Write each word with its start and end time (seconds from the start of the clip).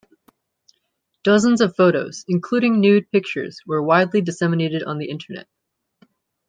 Dozens 1.23 1.61
of 1.61 1.75
photos, 1.75 2.25
including 2.27 2.79
nude 2.81 3.11
pictures, 3.11 3.59
were 3.67 3.83
widely 3.83 4.19
disseminated 4.21 4.81
on 4.81 4.97
the 4.97 5.07
Internet. 5.07 5.47